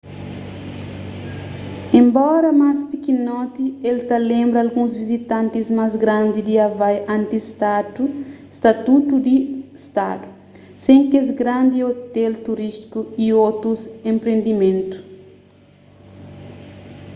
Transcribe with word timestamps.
enbora 1.99 2.51
más 2.61 2.79
pikinoti 2.91 3.65
el 3.89 3.97
ta 4.07 4.17
lenbra 4.29 4.59
alguns 4.65 4.91
vizitantis 5.03 5.67
más 5.79 5.93
grandi 6.03 6.39
di 6.47 6.55
havai 6.65 6.95
antis 7.17 7.43
statutu 8.57 9.13
di 9.27 9.35
stadu 9.85 10.27
sen 10.83 10.99
kes 11.11 11.27
grandi 11.41 11.77
ôtel 11.89 12.31
turístiku 12.45 12.99
y 13.25 13.27
otus 13.49 13.81
enpriendimentu 14.11 14.97